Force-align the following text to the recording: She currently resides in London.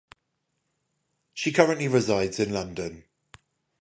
She 1.35 1.51
currently 1.51 1.87
resides 1.87 2.39
in 2.39 2.51
London. 2.51 3.03